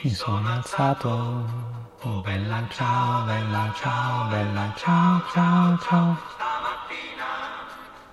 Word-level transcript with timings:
Mi 0.00 0.10
sono 0.10 0.48
alzato, 0.48 1.08
oh 2.02 2.20
bella 2.20 2.64
ciao, 2.70 3.24
bella 3.24 3.72
ciao, 3.76 4.28
bella 4.28 4.72
ciao, 4.76 5.22
ciao, 5.32 5.78
ciao. 5.78 6.18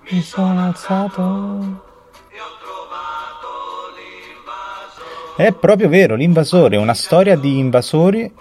Mi 0.10 0.22
sono 0.22 0.66
alzato. 0.66 1.84
È 5.38 5.52
proprio 5.52 5.90
vero, 5.90 6.16
l'invasore, 6.16 6.78
una 6.78 6.94
storia 6.94 7.36
di 7.36 7.60
invasori, 7.60 8.34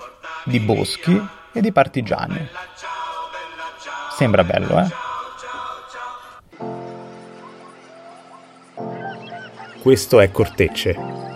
di 0.45 0.61
boschi 0.61 1.21
e 1.53 1.61
di 1.61 1.73
partigiani. 1.73 2.49
Sembra 4.13 4.45
bello, 4.45 4.79
eh? 4.79 4.89
Questo 9.83 10.21
è 10.21 10.31
Cortecce. 10.31 11.34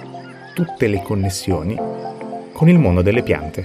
Tutte 0.59 0.89
le 0.89 1.03
connessioni 1.03 1.77
con 2.53 2.69
il 2.69 2.81
mondo 2.81 3.01
delle 3.01 3.23
piante. 3.23 3.65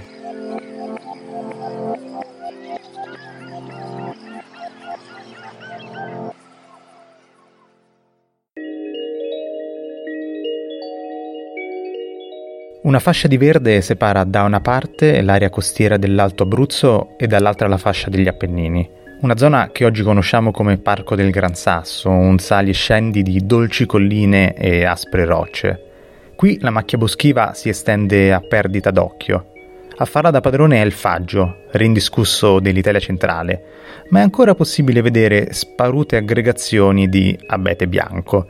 Una 12.82 13.00
fascia 13.00 13.26
di 13.26 13.38
verde 13.38 13.80
separa 13.80 14.22
da 14.22 14.44
una 14.44 14.60
parte 14.60 15.20
l'area 15.20 15.50
costiera 15.50 15.96
dell'Alto 15.96 16.44
Abruzzo 16.44 17.18
e 17.18 17.26
dall'altra 17.26 17.66
la 17.66 17.76
fascia 17.76 18.08
degli 18.08 18.28
Appennini. 18.28 18.88
Una 19.22 19.36
zona 19.36 19.70
che 19.72 19.84
oggi 19.84 20.04
conosciamo 20.04 20.52
come 20.52 20.78
Parco 20.78 21.16
del 21.16 21.32
Gran 21.32 21.56
Sasso, 21.56 22.10
un 22.10 22.38
sali 22.38 22.70
e 22.70 22.74
scendi 22.74 23.24
di 23.24 23.44
dolci 23.44 23.84
colline 23.84 24.54
e 24.54 24.84
aspre 24.84 25.24
rocce. 25.24 25.88
Qui 26.36 26.58
la 26.60 26.70
macchia 26.70 26.98
boschiva 26.98 27.54
si 27.54 27.68
estende 27.68 28.32
a 28.32 28.40
perdita 28.40 28.90
d'occhio. 28.90 29.52
A 29.96 30.04
farla 30.04 30.30
da 30.30 30.40
padrone 30.40 30.82
è 30.82 30.84
il 30.84 30.92
faggio, 30.92 31.62
rindiscusso 31.70 32.58
dell'Italia 32.58 33.00
centrale, 33.00 33.62
ma 34.08 34.18
è 34.18 34.22
ancora 34.22 34.54
possibile 34.54 35.02
vedere 35.02 35.52
sparute 35.52 36.16
aggregazioni 36.16 37.08
di 37.08 37.38
abete 37.46 37.86
bianco, 37.86 38.48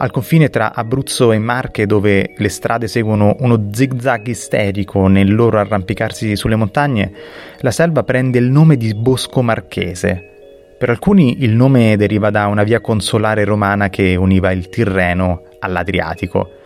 al 0.00 0.12
confine 0.12 0.48
tra 0.48 0.74
Abruzzo 0.74 1.32
e 1.32 1.38
Marche, 1.38 1.84
dove 1.84 2.32
le 2.36 2.48
strade 2.48 2.86
seguono 2.86 3.34
uno 3.40 3.68
zigzag 3.72 4.28
isterico 4.28 5.08
nel 5.08 5.34
loro 5.34 5.58
arrampicarsi 5.58 6.36
sulle 6.36 6.54
montagne, 6.54 7.12
la 7.60 7.72
selva 7.72 8.04
prende 8.04 8.38
il 8.38 8.48
nome 8.48 8.76
di 8.76 8.94
Bosco 8.94 9.42
Marchese. 9.42 10.76
Per 10.78 10.88
alcuni 10.88 11.42
il 11.42 11.50
nome 11.50 11.96
deriva 11.96 12.30
da 12.30 12.46
una 12.46 12.62
via 12.62 12.80
consolare 12.80 13.42
romana 13.42 13.88
che 13.88 14.14
univa 14.14 14.52
il 14.52 14.68
Tirreno 14.68 15.42
all'Adriatico. 15.58 16.57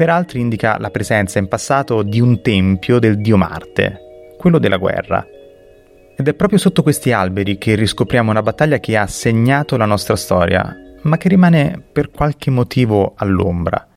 Per 0.00 0.08
altri 0.08 0.40
indica 0.40 0.78
la 0.78 0.88
presenza 0.88 1.38
in 1.38 1.46
passato 1.46 2.02
di 2.02 2.20
un 2.20 2.40
tempio 2.40 2.98
del 2.98 3.20
dio 3.20 3.36
Marte, 3.36 4.32
quello 4.38 4.58
della 4.58 4.78
guerra. 4.78 5.22
Ed 6.16 6.26
è 6.26 6.32
proprio 6.32 6.58
sotto 6.58 6.82
questi 6.82 7.12
alberi 7.12 7.58
che 7.58 7.74
riscopriamo 7.74 8.30
una 8.30 8.40
battaglia 8.40 8.78
che 8.78 8.96
ha 8.96 9.06
segnato 9.06 9.76
la 9.76 9.84
nostra 9.84 10.16
storia, 10.16 10.74
ma 11.02 11.18
che 11.18 11.28
rimane 11.28 11.82
per 11.92 12.10
qualche 12.10 12.50
motivo 12.50 13.12
all'ombra. 13.14 13.88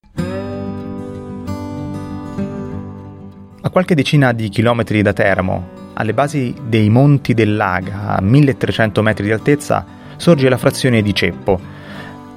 A 3.61 3.69
qualche 3.69 3.95
decina 3.95 4.33
di 4.33 4.49
chilometri 4.49 5.01
da 5.01 5.13
Teramo, 5.13 5.69
alle 5.93 6.13
basi 6.13 6.53
dei 6.67 6.89
Monti 6.89 7.33
del 7.33 7.55
Laga, 7.55 8.17
a 8.17 8.21
1300 8.21 9.01
metri 9.01 9.23
di 9.23 9.31
altezza, 9.31 9.85
sorge 10.17 10.49
la 10.49 10.57
frazione 10.57 11.01
di 11.01 11.15
Ceppo. 11.15 11.72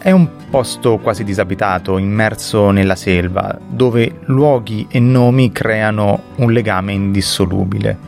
È 0.07 0.13
un 0.13 0.29
posto 0.49 0.99
quasi 0.99 1.25
disabitato, 1.25 1.99
immerso 1.99 2.71
nella 2.71 2.95
selva, 2.95 3.59
dove 3.69 4.21
luoghi 4.27 4.87
e 4.89 5.01
nomi 5.01 5.51
creano 5.51 6.23
un 6.37 6.53
legame 6.53 6.93
indissolubile. 6.93 7.99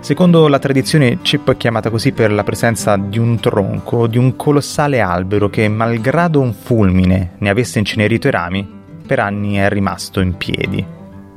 Secondo 0.00 0.46
la 0.48 0.58
tradizione, 0.58 1.20
Ceppo 1.22 1.52
è 1.52 1.56
chiamata 1.56 1.88
così 1.88 2.12
per 2.12 2.32
la 2.32 2.44
presenza 2.44 2.98
di 2.98 3.18
un 3.18 3.40
tronco 3.40 4.06
di 4.06 4.18
un 4.18 4.36
colossale 4.36 5.00
albero 5.00 5.48
che, 5.48 5.66
malgrado 5.70 6.38
un 6.38 6.52
fulmine 6.52 7.36
ne 7.38 7.48
avesse 7.48 7.78
incenerito 7.78 8.28
i 8.28 8.32
rami, 8.32 8.68
per 9.06 9.18
anni 9.18 9.54
è 9.54 9.70
rimasto 9.70 10.20
in 10.20 10.36
piedi. 10.36 10.84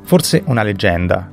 Forse 0.04 0.42
una 0.44 0.62
leggenda. 0.62 1.26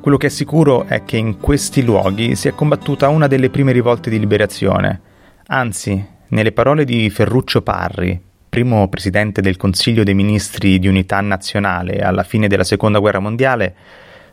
Quello 0.00 0.16
che 0.16 0.26
è 0.26 0.30
sicuro 0.30 0.86
è 0.86 1.04
che 1.04 1.16
in 1.16 1.38
questi 1.38 1.84
luoghi 1.84 2.34
si 2.34 2.48
è 2.48 2.54
combattuta 2.56 3.08
una 3.08 3.28
delle 3.28 3.50
prime 3.50 3.70
rivolte 3.70 4.10
di 4.10 4.18
liberazione. 4.18 5.00
Anzi, 5.46 6.14
nelle 6.28 6.52
parole 6.52 6.84
di 6.84 7.08
Ferruccio 7.10 7.62
Parri, 7.62 8.20
primo 8.48 8.88
presidente 8.88 9.40
del 9.40 9.56
Consiglio 9.56 10.02
dei 10.02 10.14
Ministri 10.14 10.78
di 10.78 10.88
Unità 10.88 11.20
Nazionale 11.20 11.98
alla 11.98 12.24
fine 12.24 12.48
della 12.48 12.64
Seconda 12.64 12.98
Guerra 12.98 13.20
Mondiale, 13.20 13.74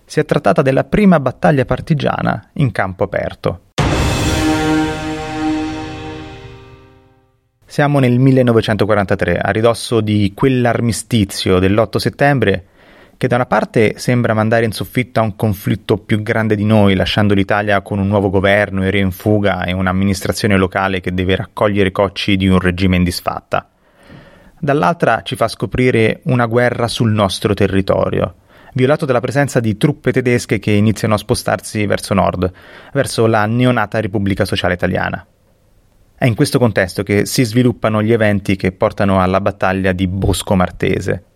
si 0.05 0.19
è 0.19 0.25
trattata 0.25 0.61
della 0.61 0.83
prima 0.85 1.19
battaglia 1.19 1.65
partigiana 1.65 2.49
in 2.53 2.71
campo 2.71 3.03
aperto. 3.03 3.59
Siamo 7.65 7.99
nel 7.99 8.19
1943, 8.19 9.39
a 9.39 9.49
ridosso 9.49 9.99
di 9.99 10.31
quell'armistizio 10.35 11.59
dell'8 11.59 11.97
settembre 11.97 12.65
che 13.17 13.27
da 13.27 13.35
una 13.35 13.45
parte 13.45 13.97
sembra 13.97 14.33
mandare 14.33 14.65
in 14.65 14.71
soffitta 14.71 15.21
un 15.21 15.35
conflitto 15.35 15.97
più 15.97 16.21
grande 16.21 16.55
di 16.55 16.65
noi, 16.65 16.95
lasciando 16.95 17.33
l'Italia 17.33 17.81
con 17.81 17.99
un 17.99 18.07
nuovo 18.07 18.29
governo, 18.29 18.85
i 18.85 18.91
re 18.91 18.99
in 18.99 19.11
fuga 19.11 19.63
e 19.63 19.71
un'amministrazione 19.71 20.57
locale 20.57 20.99
che 20.99 21.13
deve 21.13 21.35
raccogliere 21.35 21.89
i 21.89 21.91
cocci 21.91 22.35
di 22.37 22.47
un 22.47 22.59
regime 22.59 22.97
in 22.97 23.03
disfatta. 23.03 23.69
Dall'altra 24.59 25.21
ci 25.23 25.35
fa 25.35 25.47
scoprire 25.47 26.21
una 26.23 26.45
guerra 26.45 26.87
sul 26.87 27.11
nostro 27.11 27.53
territorio, 27.53 28.35
violato 28.73 29.05
dalla 29.05 29.19
presenza 29.19 29.59
di 29.59 29.77
truppe 29.77 30.11
tedesche 30.11 30.59
che 30.59 30.71
iniziano 30.71 31.13
a 31.13 31.17
spostarsi 31.17 31.85
verso 31.85 32.13
nord, 32.13 32.51
verso 32.93 33.25
la 33.27 33.45
neonata 33.45 33.99
Repubblica 33.99 34.45
Sociale 34.45 34.73
Italiana. 34.73 35.25
È 36.15 36.25
in 36.25 36.35
questo 36.35 36.59
contesto 36.59 37.03
che 37.03 37.25
si 37.25 37.43
sviluppano 37.43 38.01
gli 38.01 38.13
eventi 38.13 38.55
che 38.55 38.71
portano 38.71 39.21
alla 39.21 39.41
battaglia 39.41 39.91
di 39.91 40.07
Bosco 40.07 40.55
Martese. 40.55 41.32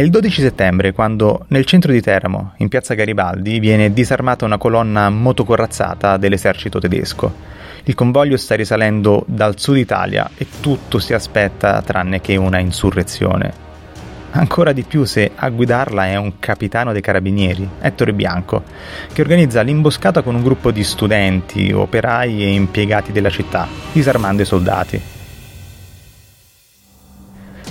È 0.00 0.02
il 0.02 0.08
12 0.08 0.40
settembre 0.40 0.92
quando 0.94 1.44
nel 1.48 1.66
centro 1.66 1.92
di 1.92 2.00
Teramo, 2.00 2.54
in 2.56 2.68
piazza 2.68 2.94
Garibaldi, 2.94 3.58
viene 3.58 3.92
disarmata 3.92 4.46
una 4.46 4.56
colonna 4.56 5.10
motocorazzata 5.10 6.16
dell'esercito 6.16 6.78
tedesco 6.78 7.30
il 7.84 7.94
convoglio 7.94 8.38
sta 8.38 8.54
risalendo 8.54 9.24
dal 9.26 9.58
sud 9.58 9.76
Italia 9.76 10.30
e 10.38 10.46
tutto 10.62 10.98
si 10.98 11.12
aspetta 11.12 11.82
tranne 11.82 12.22
che 12.22 12.36
una 12.36 12.60
insurrezione. 12.60 13.52
Ancora 14.30 14.72
di 14.72 14.84
più 14.84 15.04
se 15.04 15.32
a 15.34 15.50
guidarla 15.50 16.06
è 16.06 16.16
un 16.16 16.38
capitano 16.38 16.92
dei 16.92 17.02
carabinieri, 17.02 17.68
Ettore 17.82 18.14
Bianco, 18.14 18.62
che 19.12 19.20
organizza 19.20 19.60
l'imboscata 19.60 20.22
con 20.22 20.34
un 20.34 20.42
gruppo 20.42 20.70
di 20.70 20.82
studenti, 20.82 21.72
operai 21.72 22.42
e 22.42 22.54
impiegati 22.54 23.12
della 23.12 23.28
città, 23.28 23.68
disarmando 23.92 24.40
i 24.40 24.46
soldati. 24.46 25.18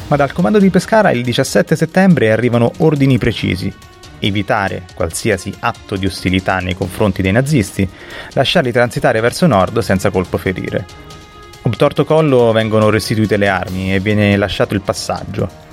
Ma 0.09 0.15
dal 0.15 0.33
comando 0.33 0.59
di 0.59 0.69
Pescara 0.69 1.11
il 1.11 1.23
17 1.23 1.75
settembre 1.75 2.31
arrivano 2.31 2.71
ordini 2.77 3.17
precisi 3.17 3.73
evitare 4.19 4.83
qualsiasi 4.93 5.53
atto 5.59 5.95
di 5.95 6.05
ostilità 6.05 6.59
nei 6.59 6.75
confronti 6.75 7.21
dei 7.21 7.31
nazisti, 7.31 7.87
lasciarli 8.33 8.71
transitare 8.71 9.21
verso 9.21 9.47
nord 9.47 9.79
senza 9.79 10.09
colpo 10.09 10.37
ferire. 10.37 10.85
Obtorto 11.61 12.05
collo 12.05 12.51
vengono 12.51 12.89
restituite 12.89 13.37
le 13.37 13.47
armi 13.47 13.93
e 13.93 13.99
viene 13.99 14.35
lasciato 14.37 14.73
il 14.73 14.81
passaggio. 14.81 15.67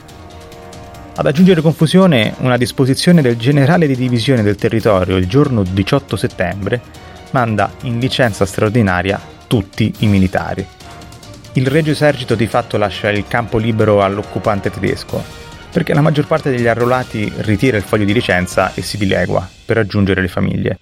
Ad 1.15 1.27
aggiungere 1.27 1.63
confusione, 1.63 2.35
una 2.39 2.59
disposizione 2.59 3.23
del 3.23 3.37
generale 3.37 3.87
di 3.87 3.97
divisione 3.97 4.43
del 4.43 4.57
territorio 4.57 5.17
il 5.17 5.27
giorno 5.27 5.63
18 5.63 6.17
settembre 6.17 6.81
manda 7.31 7.73
in 7.83 7.99
licenza 7.99 8.45
straordinaria 8.45 9.19
tutti 9.47 9.93
i 10.01 10.07
militari. 10.07 10.76
Il 11.57 11.69
Regio 11.69 11.93
Esercito 11.93 12.35
di 12.35 12.47
fatto 12.47 12.77
lascia 12.77 13.11
il 13.11 13.27
campo 13.27 13.57
libero 13.57 14.03
all'occupante 14.03 14.69
tedesco, 14.69 15.25
perché 15.73 15.95
la 15.95 16.03
maggior 16.03 16.27
parte 16.27 16.51
degli 16.51 16.67
arruolati 16.67 17.33
ritira 17.37 17.79
il 17.79 17.83
foglio 17.83 18.05
di 18.05 18.13
licenza 18.13 18.75
e 18.75 18.83
si 18.83 18.99
dilegua 18.99 19.49
per 19.65 19.77
raggiungere 19.77 20.21
le 20.21 20.29
famiglie. 20.29 20.79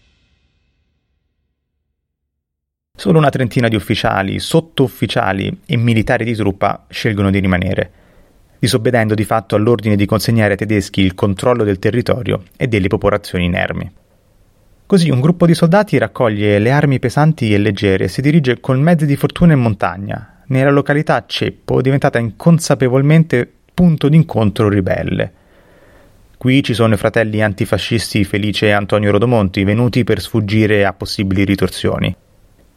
Solo 2.92 3.18
una 3.18 3.30
trentina 3.30 3.68
di 3.68 3.76
ufficiali, 3.76 4.40
sottufficiali 4.40 5.60
e 5.64 5.76
militari 5.76 6.24
di 6.24 6.34
truppa 6.34 6.86
scelgono 6.88 7.30
di 7.30 7.38
rimanere, 7.38 7.92
disobbedendo 8.58 9.14
di 9.14 9.24
fatto 9.24 9.54
all'ordine 9.54 9.94
di 9.94 10.06
consegnare 10.06 10.52
ai 10.52 10.58
tedeschi 10.58 11.02
il 11.02 11.14
controllo 11.14 11.62
del 11.62 11.78
territorio 11.78 12.42
e 12.56 12.66
delle 12.66 12.88
popolazioni 12.88 13.44
inermi. 13.44 13.92
Così 14.86 15.08
un 15.08 15.20
gruppo 15.20 15.46
di 15.46 15.54
soldati 15.54 15.98
raccoglie 15.98 16.58
le 16.58 16.72
armi 16.72 16.98
pesanti 16.98 17.54
e 17.54 17.58
leggere 17.58 18.04
e 18.04 18.08
si 18.08 18.20
dirige 18.20 18.58
con 18.58 18.80
mezzi 18.80 19.06
di 19.06 19.14
fortuna 19.14 19.52
in 19.52 19.60
montagna, 19.60 20.33
nella 20.48 20.70
località 20.70 21.24
Ceppo, 21.26 21.80
diventata 21.80 22.18
inconsapevolmente 22.18 23.50
punto 23.74 24.08
d'incontro 24.08 24.68
ribelle. 24.68 25.32
Qui 26.36 26.62
ci 26.62 26.74
sono 26.74 26.94
i 26.94 26.98
fratelli 26.98 27.42
antifascisti 27.42 28.24
Felice 28.24 28.66
e 28.66 28.72
Antonio 28.72 29.10
Rodomonti, 29.10 29.64
venuti 29.64 30.04
per 30.04 30.20
sfuggire 30.20 30.84
a 30.84 30.92
possibili 30.92 31.44
ritorsioni. 31.44 32.14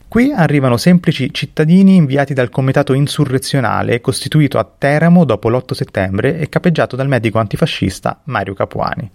Qui 0.08 0.31
arrivano 0.31 0.78
semplici 0.78 1.34
cittadini 1.34 1.96
inviati 1.96 2.34
dal 2.34 2.50
comitato 2.50 2.94
insurrezionale 2.94 4.00
costituito 4.00 4.58
a 4.58 4.64
Teramo 4.64 5.25
dopo 5.25 5.50
l'8 5.50 5.74
settembre 5.74 6.40
e 6.40 6.48
capeggiato 6.48 6.96
dal 6.96 7.10
medico 7.10 7.40
antifascista 7.40 8.22
Mario 8.24 8.54
Capuani. 8.54 9.12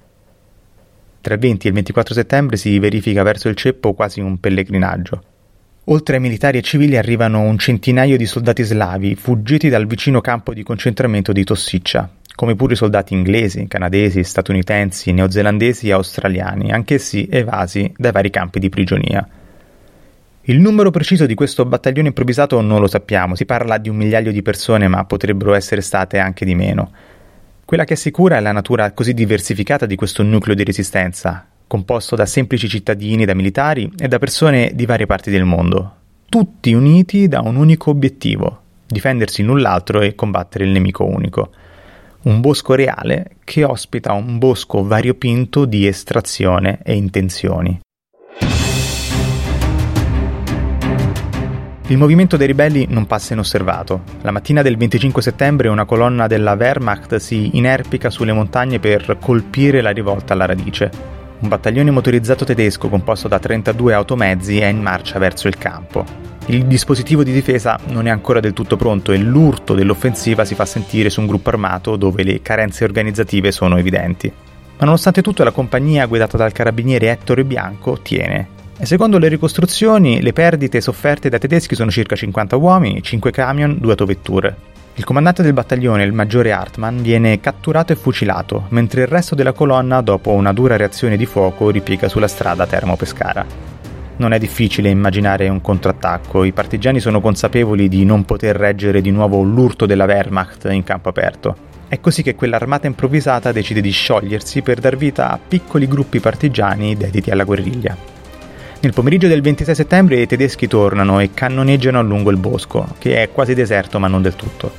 Tra 1.23 1.35
il 1.35 1.41
20 1.41 1.67
e 1.67 1.69
il 1.71 1.75
24 1.77 2.13
settembre 2.15 2.57
si 2.59 2.79
verifica 2.79 3.23
verso 3.23 3.49
il 3.49 3.57
ceppo 3.57 3.95
quasi 3.95 4.21
un 4.21 4.39
pellegrinaggio. 4.39 5.23
Oltre 5.87 6.15
ai 6.15 6.23
militari 6.23 6.59
e 6.59 6.63
civili 6.63 6.97
arrivano 6.97 7.41
un 7.41 7.59
centinaio 7.59 8.17
di 8.17 8.25
soldati 8.25 8.63
slavi 8.63 9.17
fuggiti 9.17 9.69
dal 9.69 9.87
vicino 9.87 10.21
campo 10.21 10.55
di 10.55 10.63
concentramento 10.63 11.33
di 11.33 11.43
Tossiccia, 11.43 12.09
come 12.37 12.55
pure 12.55 12.77
soldati 12.77 13.15
inglesi, 13.15 13.67
canadesi, 13.67 14.23
statunitensi, 14.23 15.11
neozelandesi 15.11 15.89
e 15.89 15.93
australiani, 15.93 16.71
anch'essi 16.71 17.27
evasi 17.29 17.93
dai 17.97 18.13
vari 18.13 18.31
campi 18.31 18.61
di 18.61 18.69
prigionia. 18.69 19.27
Il 20.43 20.61
numero 20.61 20.93
preciso 20.93 21.27
di 21.27 21.35
questo 21.35 21.65
battaglione 21.65 22.09
improvvisato 22.09 22.61
non 22.61 22.81
lo 22.81 22.87
sappiamo, 22.87 23.35
si 23.35 23.45
parla 23.45 23.79
di 23.79 23.89
un 23.89 23.97
migliaio 23.97 24.31
di 24.31 24.43
persone, 24.43 24.87
ma 24.87 25.05
potrebbero 25.05 25.53
essere 25.53 25.81
state 25.81 26.19
anche 26.19 26.45
di 26.45 26.55
meno. 26.55 26.93
Quella 27.65 27.85
che 27.85 27.95
è 27.95 27.97
sicura 27.97 28.37
è 28.37 28.41
la 28.41 28.53
natura 28.53 28.93
così 28.93 29.15
diversificata 29.15 29.87
di 29.87 29.97
questo 29.97 30.23
nucleo 30.23 30.55
di 30.55 30.63
resistenza, 30.63 31.45
composto 31.67 32.17
da 32.17 32.27
semplici 32.27 32.69
cittadini, 32.69 33.25
da 33.25 33.35
militari 33.35 33.91
e 33.99 34.09
da 34.09 34.19
persone 34.19 34.73
di 34.75 34.87
varie 34.87 35.07
parti 35.07 35.31
del 35.31 35.45
mondo, 35.45 35.97
tutti 36.29 36.73
uniti 36.73 37.29
da 37.29 37.41
un 37.41 37.57
unico 37.57 37.91
obiettivo, 37.91 38.61
difendersi 38.87 39.43
l'un 39.43 39.61
l'altro 39.61 40.01
e 40.01 40.15
combattere 40.15 40.65
il 40.65 40.71
nemico 40.71 41.05
unico. 41.05 41.51
Un 42.23 42.41
bosco 42.41 42.75
reale 42.75 43.37
che 43.45 43.65
ospita 43.65 44.13
un 44.13 44.39
bosco 44.39 44.85
variopinto 44.85 45.65
di 45.65 45.87
estrazione 45.87 46.79
e 46.85 46.95
intenzioni. 46.95 47.81
Il 51.89 51.99
movimento 51.99 52.39
dei 52.39 52.47
ribelli 52.47 52.87
non 52.89 53.07
passa 53.07 53.35
inosservato. 53.35 54.03
La 54.23 54.31
mattina 54.31 54.63
del 54.63 54.79
25 54.79 55.21
settembre 55.21 55.69
una 55.69 55.85
colonna 55.85 56.27
della 56.27 56.55
Wehrmacht 56.55 57.17
si 57.17 57.59
inerpica 57.59 58.09
sulle 58.09 58.33
montagne 58.33 58.79
per 58.79 59.19
colpire 59.21 59.83
la 59.83 59.91
rivolta 59.91 60.33
alla 60.33 60.47
radice. 60.47 61.22
Un 61.43 61.49
battaglione 61.49 61.91
motorizzato 61.91 62.45
tedesco 62.45 62.89
composto 62.89 63.27
da 63.27 63.41
32 63.41 63.95
automezzi 63.95 64.61
è 64.61 64.67
in 64.67 64.81
marcia 64.81 65.19
verso 65.19 65.49
il 65.49 65.59
campo. 65.59 66.05
Il 66.47 66.67
dispositivo 66.67 67.25
di 67.25 67.33
difesa 67.33 67.81
non 67.89 68.07
è 68.07 68.11
ancora 68.11 68.39
del 68.39 68.53
tutto 68.53 68.77
pronto 68.77 69.11
e 69.11 69.19
l'urto 69.19 69.75
dell'offensiva 69.75 70.45
si 70.45 70.55
fa 70.55 70.65
sentire 70.65 71.11
su 71.11 71.19
un 71.21 71.27
gruppo 71.27 71.49
armato 71.49 71.97
dove 71.97 72.23
le 72.23 72.43
carenze 72.43 72.85
organizzative 72.85 73.51
sono 73.51 73.77
evidenti. 73.77 74.33
Ma 74.79 74.85
nonostante 74.85 75.21
tutto 75.21 75.43
la 75.43 75.51
compagnia 75.51 76.07
guidata 76.07 76.37
dal 76.37 76.53
carabiniere 76.53 77.11
Ettore 77.11 77.45
Bianco 77.45 77.99
tiene 78.01 78.61
e 78.79 78.87
secondo 78.87 79.19
le 79.19 79.27
ricostruzioni, 79.27 80.23
le 80.23 80.33
perdite 80.33 80.81
sofferte 80.81 81.29
dai 81.29 81.41
tedeschi 81.41 81.75
sono 81.75 81.91
circa 81.91 82.15
50 82.15 82.55
uomini, 82.55 83.03
5 83.03 83.33
camion, 83.33 83.79
2 83.81 83.91
autovetture. 83.91 84.57
Il 84.95 85.05
comandante 85.05 85.43
del 85.43 85.55
battaglione, 85.55 86.05
il 86.05 86.13
maggiore 86.13 86.53
Hartmann, 86.53 87.01
viene 87.01 87.41
catturato 87.41 87.95
e 87.95 87.97
fucilato, 87.97 88.67
mentre 88.69 89.01
il 89.01 89.07
resto 89.07 89.35
della 89.35 89.53
colonna, 89.53 90.03
dopo 90.03 90.33
una 90.33 90.53
dura 90.53 90.77
reazione 90.77 91.17
di 91.17 91.25
fuoco, 91.25 91.71
ripiega 91.71 92.09
sulla 92.09 92.29
strada 92.29 92.67
Termo-Pescara. 92.67 93.47
Non 94.17 94.35
è 94.35 94.39
difficile 94.39 94.91
immaginare 94.91 95.49
un 95.49 95.63
contrattacco, 95.63 96.45
i 96.45 96.53
partigiani 96.53 97.01
sono 97.01 97.23
consapevoli 97.23 97.89
di 97.89 98.05
non 98.05 98.27
poter 98.27 98.55
reggere 98.55 99.01
di 99.01 99.11
nuovo 99.11 99.41
l'urto 99.41 99.87
della 99.87 100.05
Wehrmacht 100.05 100.69
in 100.71 100.85
campo 100.85 101.09
aperto. 101.09 101.57
È 101.89 101.99
così 101.99 102.23
che 102.23 102.35
quell'armata 102.35 102.87
improvvisata 102.87 103.51
decide 103.51 103.81
di 103.81 103.91
sciogliersi 103.91 104.61
per 104.61 104.79
dar 104.79 104.97
vita 104.97 105.31
a 105.31 105.39
piccoli 105.39 105.89
gruppi 105.89 106.21
partigiani 106.21 106.99
dediti 106.99 107.31
alla 107.31 107.45
guerriglia. 107.45 107.97
Nel 108.83 108.93
pomeriggio 108.93 109.29
del 109.29 109.43
26 109.43 109.77
settembre 109.77 110.21
i 110.21 110.27
tedeschi 110.27 110.67
tornano 110.67 111.21
e 111.21 111.31
cannoneggiano 111.33 112.03
lungo 112.03 112.33
il 112.33 112.37
bosco, 112.37 112.97
che 112.99 113.23
è 113.23 113.31
quasi 113.31 113.55
deserto 113.55 114.01
ma 114.01 114.09
non 114.09 114.23
del 114.23 114.35
tutto. 114.35 114.73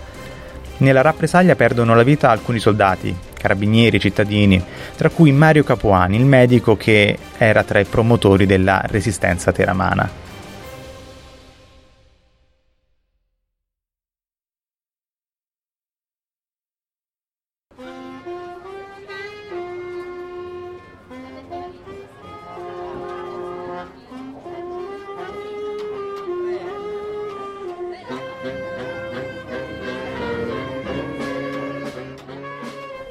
Nella 0.79 0.99
rappresaglia 0.99 1.55
perdono 1.55 1.95
la 1.95 2.03
vita 2.03 2.29
alcuni 2.29 2.59
soldati, 2.59 3.15
carabinieri, 3.33 4.01
cittadini, 4.01 4.61
tra 4.97 5.07
cui 5.07 5.31
Mario 5.31 5.63
Capuani, 5.63 6.17
il 6.17 6.25
medico 6.25 6.75
che 6.75 7.17
era 7.37 7.63
tra 7.63 7.79
i 7.79 7.85
promotori 7.85 8.45
della 8.45 8.81
resistenza 8.87 9.53
teramana. 9.53 10.09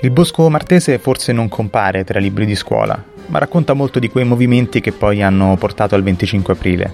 Il 0.04 0.10
bosco 0.10 0.50
martese 0.50 0.98
forse 0.98 1.32
non 1.32 1.48
compare 1.48 2.02
tra 2.02 2.18
libri 2.18 2.44
di 2.44 2.56
scuola, 2.56 3.00
ma 3.26 3.38
racconta 3.38 3.72
molto 3.72 4.00
di 4.00 4.10
quei 4.10 4.24
movimenti 4.24 4.80
che 4.80 4.90
poi 4.90 5.22
hanno 5.22 5.56
portato 5.56 5.94
al 5.94 6.02
25 6.02 6.52
aprile. 6.52 6.92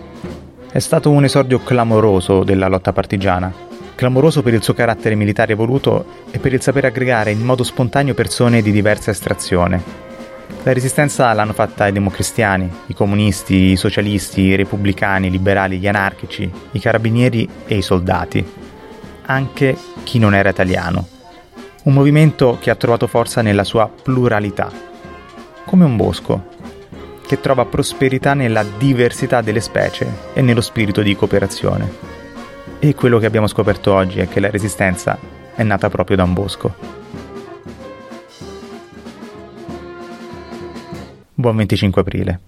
È 0.71 0.79
stato 0.79 1.11
un 1.11 1.25
esordio 1.25 1.59
clamoroso 1.61 2.45
della 2.45 2.69
lotta 2.69 2.93
partigiana, 2.93 3.51
clamoroso 3.95 4.43
per 4.43 4.53
il 4.53 4.63
suo 4.63 4.75
carattere 4.75 5.15
militare 5.15 5.53
evoluto 5.53 6.05
e 6.31 6.39
per 6.39 6.53
il 6.53 6.61
saper 6.61 6.85
aggregare 6.85 7.31
in 7.31 7.41
modo 7.41 7.65
spontaneo 7.65 8.13
persone 8.13 8.61
di 8.61 8.73
diversa 8.73 9.11
estrazione. 9.11 9.83
La 10.65 10.75
resistenza 10.75 11.33
l'hanno 11.33 11.55
fatta 11.55 11.87
i 11.87 11.93
democristiani, 11.93 12.71
i 12.89 12.95
comunisti, 12.95 13.71
i 13.71 13.77
socialisti, 13.77 14.43
i 14.43 14.55
repubblicani, 14.55 15.29
i 15.29 15.31
liberali, 15.31 15.79
gli 15.79 15.89
anarchici, 15.89 16.51
i 16.73 16.79
carabinieri 16.79 17.49
e 17.67 17.77
i 17.79 17.83
soldati. 17.83 18.47
Anche 19.25 19.79
chi 20.03 20.19
non 20.19 20.35
era 20.35 20.51
italiano 20.51 21.17
un 21.85 21.93
movimento 21.93 22.59
che 22.61 22.71
ha 22.71 22.75
trovato 22.75 23.07
forza 23.07 23.43
nella 23.43 23.65
sua 23.65 23.89
pluralità, 23.89 24.71
come 25.65 25.85
un 25.85 25.97
bosco, 25.97 26.57
che 27.27 27.41
trova 27.41 27.67
prosperità 27.67 28.35
nella 28.35 28.65
diversità 28.79 29.41
delle 29.41 29.61
specie 29.61 30.07
e 30.33 30.43
nello 30.43 30.61
spirito 30.61 31.03
di 31.03 31.15
cooperazione. 31.15 31.91
E 32.79 32.95
quello 32.95 33.19
che 33.19 33.27
abbiamo 33.27 33.47
scoperto 33.47 33.93
oggi 33.93 34.21
è 34.21 34.29
che 34.29 34.41
la 34.41 34.51
resistenza 34.51 35.19
è 35.55 35.63
nata 35.63 35.89
proprio 35.89 36.17
da 36.17 36.23
un 36.25 36.33
bosco. 36.33 36.75
Buon 41.35 41.57
25 41.57 42.01
aprile. 42.01 42.41